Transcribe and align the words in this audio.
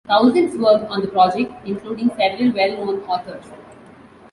Thousands 0.07 0.57
worked 0.57 0.89
on 0.89 1.01
the 1.01 1.07
project, 1.09 1.51
including 1.63 2.09
several 2.17 2.51
well-known 2.53 3.03
authors. 3.03 3.45